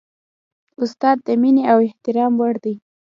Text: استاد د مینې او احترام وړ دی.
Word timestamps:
استاد 0.83 1.17
د 1.27 1.29
مینې 1.41 1.63
او 1.71 1.77
احترام 1.87 2.31
وړ 2.39 2.55
دی. 2.63 2.75